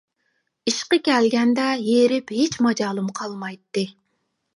ئىشقا 0.69 0.97
كەلگەندە 1.07 1.65
ھېرىپ 1.87 2.33
ھېچ 2.37 2.57
ماجالىم 2.69 3.13
قالمايتتى. 3.21 3.85